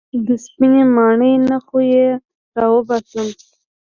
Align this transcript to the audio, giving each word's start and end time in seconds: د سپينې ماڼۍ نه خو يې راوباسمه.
د 0.25 0.27
سپينې 0.43 0.83
ماڼۍ 0.95 1.33
نه 1.49 1.57
خو 1.65 1.77
يې 1.91 2.05
راوباسمه. 2.59 3.33